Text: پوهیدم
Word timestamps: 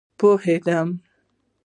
پوهیدم 0.19 0.89